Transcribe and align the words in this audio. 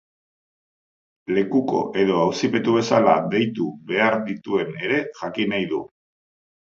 Lekuko 1.39 1.81
edo 2.03 2.17
auzipetu 2.23 2.73
bezala 2.77 3.13
deitu 3.35 3.67
behar 3.93 4.19
dituen 4.31 4.73
ere 4.89 4.99
jakin 5.21 5.53
nahi 5.57 5.69
du. 5.75 5.83